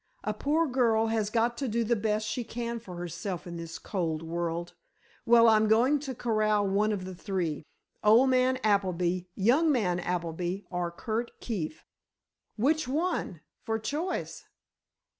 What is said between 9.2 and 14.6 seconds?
young man Appleby, or Curt Keefe." "Which one, for choice?"